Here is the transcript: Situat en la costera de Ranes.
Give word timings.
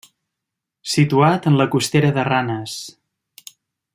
Situat 0.93 1.45
en 1.51 1.59
la 1.61 1.69
costera 1.77 2.11
de 2.17 2.25
Ranes. 2.31 2.79